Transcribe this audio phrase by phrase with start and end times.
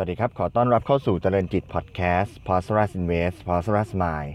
[0.00, 3.68] สวัสดีครับ ขอต้อนรับเข้าสู่เจริญจิตพอดแคสต์ p o s t e r u s Invest p o s t
[3.70, 4.30] e r u s Mind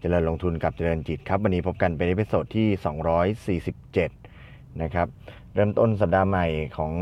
[0.00, 3.58] เจริญลงทุนกับเจริญจิตครับ วันนี้พบกันเป็น episode ที่
[3.98, 5.06] 247 นะครับ
[5.54, 6.46] เริ่มต้นสัปดาห์ใหม่
[6.76, 6.92] ของ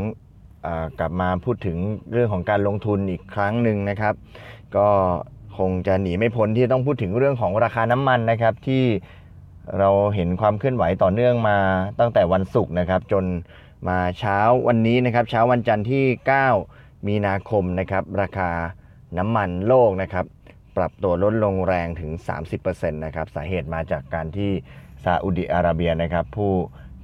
[0.65, 0.67] อ
[0.99, 1.77] กลับมาพูดถึง
[2.11, 4.13] เรื่องของการลงทุนอีกครั้งหนึ่งนะครับ
[4.77, 4.87] ก็
[5.57, 8.83] คงจะหนีไม่พ้นที่ต้องพูดถึงเรื่องของราคาน้ำมันนะครับ ที่
[9.79, 11.57] เราเห็นความเคลื่อนไหวต่อเนื่องมา
[11.99, 13.25] ตั้งแต่วันศุกร์นะครับ จน
[13.87, 18.49] มาเช้าวันนี้นะครับ เช้าวันจันทร์ที่ 9 มีนาคมนะครับราคา
[19.17, 20.25] น้ำมันโลกนะครับ
[20.77, 22.11] ปรับตัวลดลงแรงถึง
[22.53, 24.51] 30%นะครับสาเหตุมาจากการที่
[25.03, 26.53] ซาอุดิอาระเบียนะครับผู้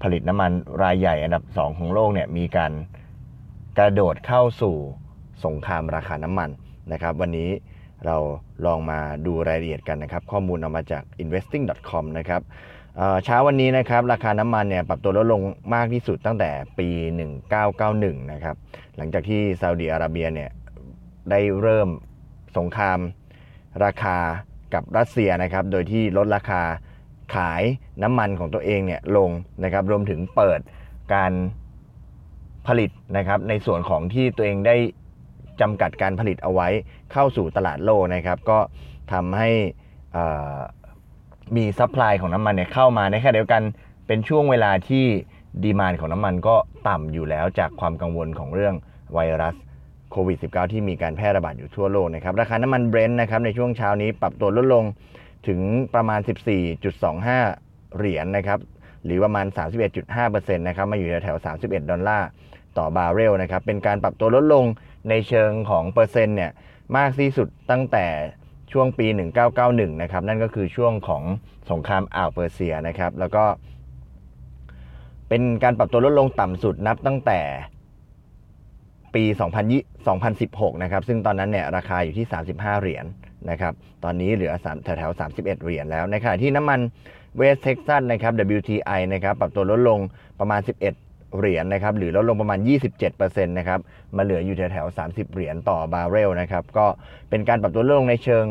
[0.01, 0.51] ผลิตน้ำมัน
[0.83, 2.71] รายใหญ่อันดับ 2 ของโลกเนี่ยมีการ
[3.77, 4.75] กระโดดเข้าสู่
[5.45, 6.49] สงครามราคาน้ำมัน
[6.91, 7.49] นะครับวันนี้
[8.05, 8.17] เรา
[8.65, 12.41] ลองมาดูรายละเอียดกันนะครับ ข้อมูลเอามาจาก investing.com นะครับ
[13.23, 15.41] เช้าวันนี้นะครับราคาน้ำมันเนี่ยปรับตัวลดลง
[15.73, 16.87] มากที่สุดตั้งแต่ปี
[17.59, 18.55] 1991 นะครับ
[18.97, 20.49] หลังจากที่ซาอุดีอาระเบียเนี่ย
[21.29, 21.89] ได้เริ่ม
[22.57, 22.99] สงคราม
[23.83, 24.17] ราคา
[24.73, 26.61] กับรัสเซียนะครับโดยที่ลดราคา
[27.35, 27.63] ขาย
[28.03, 29.29] น้ำมันของตัวเองเนี่ยลง
[29.63, 30.59] นะครับรวมถึงเปิด
[31.13, 31.33] การ
[32.67, 34.75] ผลิตนะครับในส่วนของที่ตัวเองได้
[35.61, 36.67] จำกัดการผลิตเอาไว้
[37.11, 38.59] เข้าสู่ตลาดโลกนะครับก็
[39.13, 39.49] ทำให้
[41.55, 43.61] มี supply ของน้ำมันเนี่ยเข้ามาในขณะเดียวกัน
[44.07, 45.05] เป็นช่วงเวลาที่
[45.63, 46.55] demand ของน้ำมันก็
[46.87, 48.75] ต่ำอยู่แล้วจากความกังวลของเรื่อง
[49.13, 49.55] ไวรัส
[50.11, 54.83] โควิด -19 ที่มีการแพร่ระบาดอยู่ทั่วโลกนะครับ ราคาน้ำมันเบรนท์นะครับในช่วงเช้านี้ปรับตัวลดลง
[55.47, 55.59] ถึง
[55.95, 56.19] ประมาณ
[57.09, 58.59] 14.25 เหรียญนะครับ
[59.03, 59.45] หรือประมาณ
[60.07, 62.27] 31.5%นะครับ มาอยู่แถว31 ดอลลาร์
[62.77, 64.65] ต่อบาร์เรลนะครับ เป็นการปรับตัวลดลง
[65.09, 66.51] ในเชิงของเปอร์เซ็นต์เนี่ย
[66.97, 68.05] มากที่สุดตั้งแต่
[68.71, 69.07] ช่วงปี
[69.53, 71.23] 1991 นะครับ นั่นก็คือช่วงของ
[71.71, 73.43] สงครามอ่าวเปอร์เซียนะครับ แล้วก็
[75.29, 77.41] เป็นการปรับตัวลดลงต่ำสุดนับตั้งแต่
[79.15, 79.23] ปี
[80.03, 83.73] 2016 นะครับ ซึ่งตอนนั้นเนี่ยราคาอยู่ที่ 35 เหรียญนนะครับ
[84.03, 84.53] ตอนนี้เหลือ
[84.83, 86.79] แถวๆ 31 เหรียญแล้วในขณะที่น้ำมัน
[87.37, 89.99] เวสเท็กซัสนะครับ WTI นะครับ ปรับตัวลดลง
[90.39, 92.59] ประมาณ 11 เหรียญนนะครับหรือลดลงประมาณ
[93.07, 93.79] 27%นะครับ
[94.17, 96.85] มาเหลืออยู่แถวๆ30 เหรียญต่อบาร์เรลนะครับก็
[97.29, 98.45] เป็นการปรับตัวลดลงในเชิง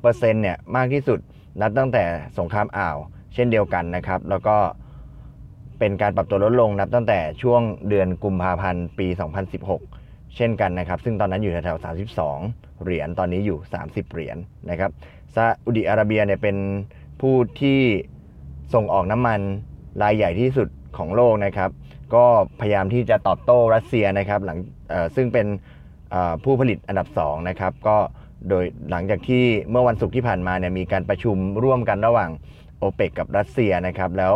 [0.00, 1.18] เปอร์เซ็นต์เนี่ยมากที่สุด
[1.60, 2.04] นับตั้งแต่
[2.38, 2.96] สงครามอ่าว
[3.34, 4.56] เช่นเดียวกันนะครับ แล้วก็
[5.78, 9.06] เป็นการปรับตัวลดลงนับตั้งแต่ช่วงเดือนกุมภาพันธ์ปี
[9.72, 14.90] 2016 เช่นกันนะครับ ซึ่งตอนนั้นอยู่แถวๆ32 เหรียญตอนนี้อยู่ 30 เหรียญนนะครับ
[15.34, 16.56] ซาอุดิอาระเบียเนี่ยเป็น
[17.20, 17.80] ผู้ที่
[18.74, 19.40] ส่งออกน้ำมัน
[20.02, 21.70] รายใหญ่ที่สุดของโลกนะครับ
[22.14, 22.26] ก็
[22.60, 24.58] พยายามที่จะตอบโต้รัสเซียนะครับหลัง
[25.16, 25.46] ซึ่งเป็น
[26.44, 27.96] ผู้ผลิตอันดับ2นะครับก็
[28.48, 32.30] โดยหลังจากที่เมื่อวันศุกร์ที่ผ่านมาเนี่ยมีการประชุมร่วมกันระหว่าง
[32.78, 34.34] โอเปกกับรัสเซียนะครับแล้ว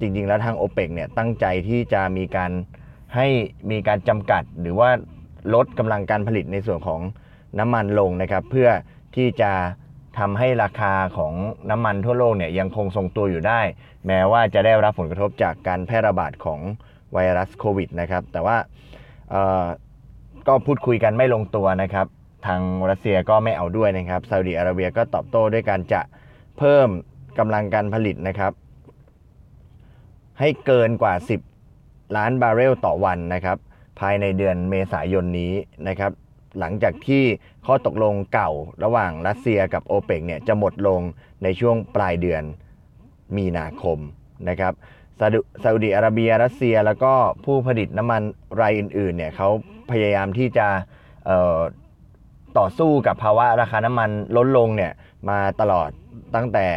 [0.00, 2.50] จริงๆ แล้วทางโอเปกเนี่ยตั้งใจที่จะมีการ
[3.16, 3.26] ให้
[3.70, 4.90] มีการจำกัดหรือว่า
[5.54, 7.00] ลดกำลังการผลิตในส่วนของ
[7.58, 8.68] น้ำมันลงนะครับ เพื่อ
[9.16, 9.52] ที่จะ
[10.18, 11.32] ทำให้ราคาของ
[11.70, 13.60] น้ำมันทั่วโลกเนี่ยยังคงทรงตัวอยู่ได้
[14.06, 16.60] แม้ว่าจะได้รับผลกระทบจากการแพร่ระบาดของ
[17.12, 18.56] ไวรัสโควิดนะครับแต่ว่า
[20.48, 22.06] ก็พูดคุยกันไม่ลงตัวนะครับ
[22.46, 22.60] ทาง
[22.90, 26.00] รัสเซียก็ไม่เอาด้วยนะครับซาอุดีอาระเบียก็ตอบโต้ด้วยการจะ
[26.58, 26.88] เพิ่ม
[27.38, 28.52] กำลังการผลิตนะครับ
[30.40, 31.14] ให้เกินกว่า
[31.66, 33.58] 10 ล้านบาร์เรลต่อวันนะครับ
[34.00, 35.52] ภายในเดือนเมษายนนี้
[35.88, 36.12] นะครับ
[36.58, 37.22] หลังจากที่
[37.66, 38.50] ข้อตกลงเก่า
[38.84, 41.00] ระหว่างรัสเซียกับโอเปกเนี่ยจะหมดลง
[41.42, 42.42] ในช่วงปลายเดือน
[43.36, 43.98] มีนาคม
[44.48, 44.72] นะครับ
[45.62, 47.12] ซาอุดีอาระเบียรัสเซียแล้วก็
[47.44, 48.22] ผู้ผลิตน้ำมัน
[48.60, 49.48] รายอื่นๆเนี่ยเขา
[49.90, 50.66] พยายามที่จะ
[52.58, 54.92] ต่อสู้กับภาวะราคาน้ำมันลดลงเนี่ย
[55.28, 55.90] มาตลอด
[56.34, 56.68] ตั้งแต่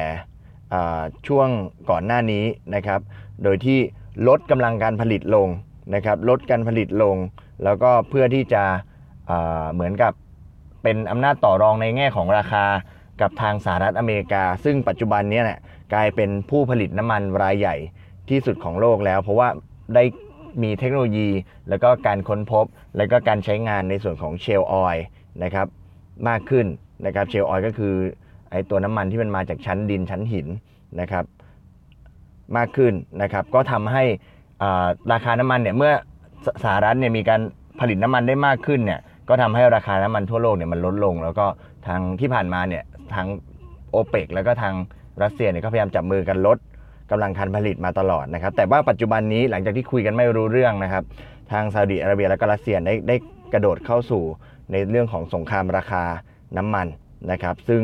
[1.27, 1.47] ช่วง
[1.89, 2.45] ก่อนหน้านี้
[2.75, 2.99] นะครับ
[3.43, 3.79] โดยที่
[4.27, 5.47] ลดกำลังการผลิตลง
[5.95, 7.15] นะครับ ลดการผลิตลง
[7.63, 8.63] แล้วก็เพื่อที่จะ
[9.73, 10.13] เหมือนกับ
[10.83, 12.65] เป็นอำนาจต่อรองในแง่ของราคา
[13.21, 15.59] กับทางสหรัฐอเมริกา ซึ่งปัจจุบันนี้เนี่ย
[15.93, 17.75] กลายเป็นผู้ผลิตน้ำมันรายใหญ่
[18.29, 19.49] ที่สุดของโลกแล้ว เพราะว่า
[19.95, 20.03] ได้
[20.63, 21.29] มีเทคโนโลยี
[21.69, 22.65] แล้วก็การค้นพบ
[22.97, 24.97] แล้วก็การใช้งานในส่วนของเชลออย
[25.43, 25.67] นะครับ
[26.27, 26.65] มากขึ้น
[27.05, 27.93] นะครับเชลออยก็คือ
[28.51, 30.47] ไอตัวน้ำมันที่มันมาจากชั้นดินชั้นหิน
[31.01, 31.25] นะครับ
[32.57, 34.03] มากขึ้นนะครับก็ทำให้
[35.11, 35.93] ราคาน้ำมันเนี่ยเมื่อ
[36.63, 37.41] สหรัฐเนี่ยมีการ
[37.79, 38.99] ผลิตน้ำมันได้มากขึ้นเนี่ย
[39.29, 41.45] ก็ทำให้ราคาน้ำมันทั่วโลกเนี่ยมันลดลง แล้วก็
[41.87, 42.83] ทางที่ผ่านมาเนี่ย
[43.13, 43.27] ทาง
[43.91, 44.73] โอเปกแล้วก็ทาง
[45.23, 46.57] รัสเซียเนี่ยก็พยายามจับมือกันลด
[47.11, 51.03] กำลังการผลิตมาตลอดนะครับ แต่ว่าปัจจุบันนี้หลังจากที่คุยกันไม่รู้เรื่องนะครับ
[51.51, 53.15] ทางซาอุดิอาระเบียและก็รัสเซียได้ได้
[53.53, 54.23] กระโดดเข้าสู่
[54.71, 56.03] ในเรื่องของสงครามราคา
[56.57, 56.87] น้ำมัน
[57.31, 57.81] นะครับ ซึ่ง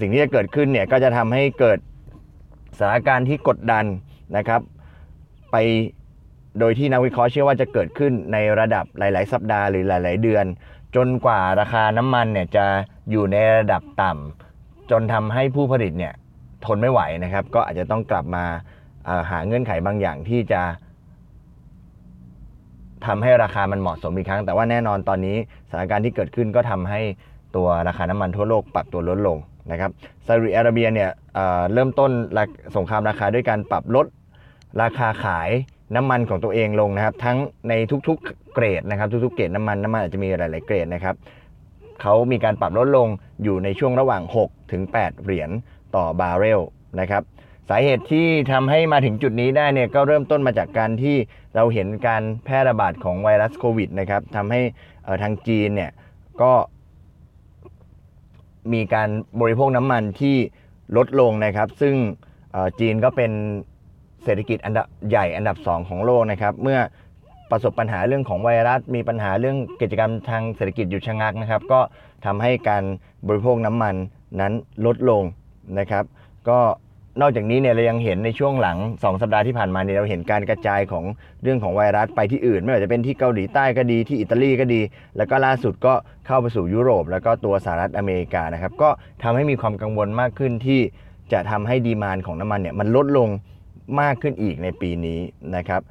[0.00, 1.78] สิ่งที่จะเกิดขึ้นเนี่ยก็จะทำให้เกิด
[2.78, 3.84] สถานการณ์ที่กดดัน
[4.36, 4.60] นะครับ
[5.52, 5.56] ไป
[6.58, 10.44] โดยที่นักวิเคราะห์เชื่อว่าจะเกิดขึ้นในระดับหลาย ๆ สัปดาห์หรือหลาย ๆ เดือน
[10.96, 12.64] จนกว่าราคาน้ำมันเนี่ยจะ
[13.10, 16.14] อยู่ในระดับต่ำจนทำให้ผู้ผลิตเนี่ย
[16.64, 18.44] ทนไม่ไหวนะครับ ก็อาจจะต้องกลับมา
[19.30, 20.62] หาเงื่อนไขบางอย่างที่จะ
[23.06, 25.36] ทำให้ราคามันเหมาะสมอีกครั้ง แต่ว่าแน่นอนตอนนี้
[25.68, 27.00] สถานการณ์ที่เกิดขึ้นก็ทำให้
[27.56, 29.38] ตัวราคาน้ำมันทั่วโลกปรับตัวลดลง
[29.70, 29.90] นะครับ
[30.26, 32.10] ซาอุดิอาระเบียเนี่ยเเริ่มต้น
[32.76, 34.06] สงครามราคาด้วยการปรับลด
[34.82, 35.50] ราคาขาย
[35.96, 37.38] น้ำมันของตัวเองลงนะครับ ทั้ง
[37.68, 37.72] ใน
[38.08, 41.14] ทุกๆเกรดนะครับ ทุกๆเกรดน้ำมันน้ำมันอาจจะมีหลายๆเกรดนะครับ
[42.02, 43.08] เขามีการปรับลดลง
[43.42, 45.50] อยู่ในช่วงระหว่าง 6 ถึง 8 เหรียญ
[45.96, 46.60] ต่อบาร์เรล
[47.00, 47.22] นะครับ
[47.68, 51.16] สาเหตุที่ทำให้มาถึงจุดนี้ได้เนี่ยก็เริ่มต้นมาจากการที่
[51.54, 54.60] เราเห็นการแพร่ระบาดของไวรัสโควิดนะครับทำให้
[55.22, 55.90] ทางจีนเนี่ย
[56.42, 56.52] ก็
[58.72, 59.08] มีการ
[59.40, 60.36] บริโภคน้ำมันที่
[60.96, 61.94] ลดลงนะครับ ซึ่ง
[62.80, 63.32] จีนก็เป็น
[64.24, 66.78] เศรษฐกิจอันดับใหญ่อันดับ 2 ของโลกนะครับ เมื่อ
[67.50, 71.80] ประสบปัญหาเรื่องของไวรัส มีปัญหาเรื่องกิจกรรมทางเศรษฐกิจหยุดชะงักนะครับ ก็
[72.26, 72.84] ทำให้การ
[73.26, 73.94] บริโภคน้ำมัน
[74.40, 74.52] นั้น
[74.86, 75.22] ลดลง
[75.78, 76.04] นะครับ
[76.48, 76.60] ก็
[77.20, 81.04] นอกจากนี้เนี่ยเรายังเห็นในช่วงหลัง 2 สัปดาห์ที่ผ่านมาเนี่ยเราเห็นการกระจายของ
[81.42, 84.80] เรื่องของไวรัสไปที่อื่น ไม่ว่าจะเป็นที่เกาหลีใต้ก็ดีที่อิตาลีก็ดี
[85.16, 85.94] แล้วก็ล่าสุดก็
[86.26, 88.90] เข้าไปสู่ยุโรป แล้วก็ตัวสหรัฐอเมริกานะครับก็
[89.22, 90.80] ทำให้มีความกังวลมากขึ้นที่
[91.32, 93.28] จะทำให้ดีมานของน้ำมันเนี่ยมันลดลง
[94.00, 95.20] มากขึ้นอีกในปีนี้
[95.56, 95.82] นะครับ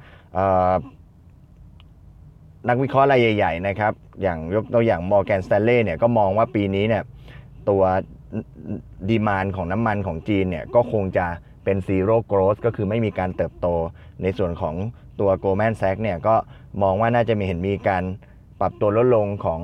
[2.68, 3.92] นักวิเคราะห์รายใหญ่ๆนะครับ
[4.22, 7.02] อย่างยกตัวอย่างมอร์แกนส t ต n เล่เนี่ยก็มองว่าปีนี้เนี่ย
[7.68, 7.82] ตัว
[9.08, 11.26] demand ของน้ำมันของจีนเนี่ยก็คงจะ
[11.64, 13.66] เป็นซีโร่โกร h ก็คือไม่มีการเติบโต
[14.22, 14.74] ในส่วนของ
[15.20, 16.34] ตัว Goldman Sachs เนี่ยก็
[16.82, 18.04] มองว่าน่าจะมีเห็นมีการ
[18.60, 19.60] ปรับตัวลดลงของ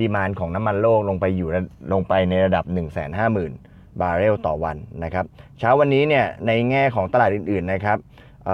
[0.00, 5.24] demand ของน้ำมันโลกลงไปอยู่ระลงไปในระดับ 1 5 0 0 0 0 บาร์เรลต่อวันนะครับ
[5.58, 7.98] เช้าวันนี้เนี่ยในแง่ของตลาดอื่นๆนะครับ
[8.46, 8.48] เ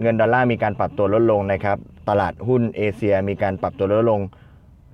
[0.00, 1.78] เงินดอลลาร์มีการปรับตัวลดลงนะครับ
[2.08, 4.20] ตลาดหุ้นเอเชียมีการปรับตัวลดลง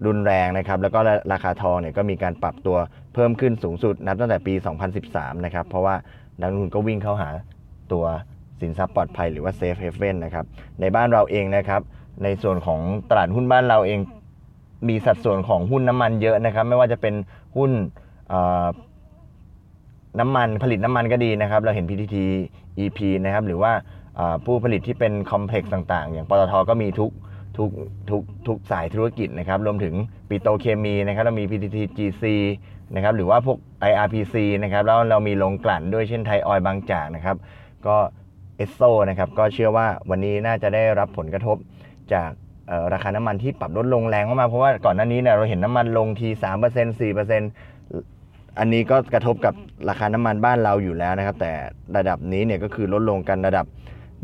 [0.07, 0.99] รุนแรงนะครับแล้วก็
[1.33, 2.77] ราคาทองเนี่ยก็มีการปรับตัว
[3.15, 4.55] เพิ่มขึ้นสูงสุดนับตั้งแต่ปี
[4.99, 5.95] 2013 นะครับเพราะว่า
[6.41, 7.29] นักลงทุนก็วิ่งเข้าหา
[7.93, 8.05] ตัว
[8.61, 10.45] สินทรัพย์ปลอดภัยหรือว่าเซฟเฮเว่นนะครับ
[10.81, 11.83] ในบ้านเราเองนะครับ
[12.23, 12.81] ในส่วนของ
[13.11, 13.99] ตลาดหุ้นบ้านเราเอง
[14.89, 17.15] มีสัดส่วนของหุ้นน้ำมันเยอะนะครับ ไม่ว่าจะเป็น
[17.57, 17.71] หุ้น
[20.21, 23.73] น้ำมันผลิตน้ำมันก็ดีนะครับ เราเห็น PTTEP นะครับ หรือว่า
[24.45, 27.11] ผู้ผลิตที่เป็น complex ต่างๆ อย่างปตทก็มีทุก
[27.59, 27.71] ทุก
[28.11, 29.95] ทุกทุกสายธุรกิจนะครับ รวมถึง
[30.29, 32.25] ปิโตเคมีนะครับ เรามี PTTGC
[32.95, 33.59] นะครับ หรือว่าพวก
[33.91, 37.37] IRPC นะครับ แล้วเรามีโรงกลั่นด้วยเช่นไทยออยล์บางจากนะครับ
[37.87, 37.97] ก็
[38.57, 41.57] เอสโซนะครับ ก็เชื่อว่าวันนี้น่าจะได้รับผลกระทบ
[42.13, 42.31] จาก
[42.93, 48.18] ราคาน้ำมันที่ปรับลดลงแรงมากๆเพราะว่าก่อนหน้านี้เนี่ยเราเห็นน้ำมันลงที3% 4%
[48.59, 49.55] อันนี้ก็กระทบกับ
[49.89, 51.53] ราคาน้ำมันบ้านเราอยู่แล้วนะครับ แต่
[51.97, 53.67] ระดับนี้เนี่ยก็คือลดลงกันระดับ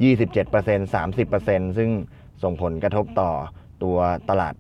[0.03, 1.91] 27% 30%ซึ่ง
[2.43, 3.31] ส่งผลกระทบต่อ
[3.83, 3.97] ตัว
[4.31, 4.55] ตลาด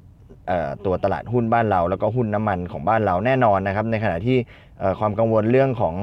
[0.86, 4.38] ตัวตลาดหุ้นบ้านเรา แล้วก็หุ้นน้ำมันของบ้านเราแน่นอนนะครับ ในขณะที่
[4.98, 5.94] ความกังวลเรื่องของ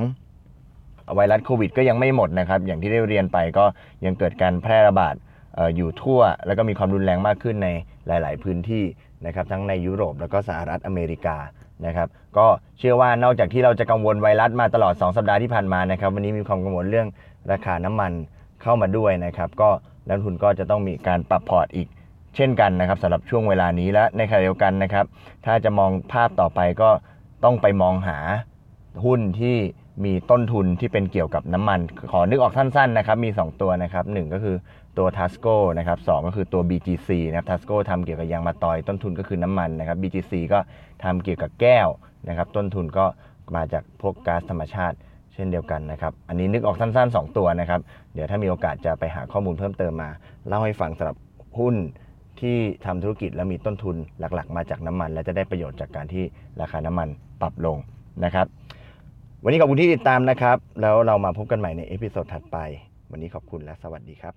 [1.16, 3.66] ไวรัสโควิด ก็ยังไม่หมดนะครับ อย่างที่ได้เรียนไปก็
[4.06, 5.16] ยังเกิดการแพร่ระบาด
[5.58, 7.68] อออยู่ทั่ว แล้วก็มีความรุนแรงมากขึ้นใน
[8.08, 8.84] หลาย ๆ พื้นที่
[9.26, 11.38] นะครับ ทั้งในยุโรปแล้วก็สหรัฐอเมริกา
[11.86, 12.08] นะครับ
[12.38, 12.48] ก็
[12.78, 17.08] เชื่อว่านอกจากที่เราจะกังวลไวรัสมาตลอด 2 สัปดาห์ที่ผ่านมานะครับวันนี้มีความกังวลเรื่อง
[17.52, 18.12] ราคาน้ำมัน
[18.62, 19.70] เข้ามาด้วยนะครับก็
[20.08, 21.88] นักทุนก็จะต้องมีการปรับพอร์ตอีก
[22.36, 25.06] เช่นกันนะครับสำหรับช่วงเวลานี้และในขณะเดียวกันนะครับ
[25.46, 26.90] ถ้าจะมองภาพต่อไปก็
[27.44, 28.18] ต้องไปมองหา
[29.06, 29.58] หุ้นที่
[30.04, 31.80] มีต้นทุนที่เป็นเกี่ยวกับน้ำมัน
[32.12, 34.56] ขอนึกออกสั้นๆนะครับ มี 2 ตัวนะครับหนึ่งก็คือ
[34.98, 40.60] ตัว Tasco นะครับสก็คือตัว BGC นะครับ Tasco ทำเกี่ยวกับยางมะตอย ต้นทุนก็คือน้ำมันนะครับ BGC ก็
[41.04, 41.88] ทำเกี่ยวกับแก้ว
[42.28, 43.06] นะครับ ต้นทุนก็
[43.56, 44.98] มาจากพวกก๊าซธรรมชาติ
[45.34, 47.82] เช่นเดียวกันนะครับ อันนี้นึกออกสั้นๆ 2 ตัวนะครับ
[48.14, 50.10] เดี๋ยวถ้ามีโอกาสจะไปหาข้อมูลเพิ่มเติมมา
[50.48, 51.18] เล่าให้ฟังสำหรับ
[51.60, 51.76] หุ้น
[52.42, 56.24] ที่ทำธุรกิจแล้วมีต้นทุนหลักๆ มาจากน้ำมัน และจะได้ประโยชน์จากการที่
[56.62, 57.08] ราคาน้ำมัน
[57.42, 57.78] ปรับลง
[58.26, 58.48] นะครับ
[59.44, 62.58] วันนี้ขอบคุณที่ติดตามนะครับ แล้วเรามาพบกันใหม่ใน episode ถัดไป
[63.12, 64.36] วันนี้ขอบคุณและสวัสดีครับ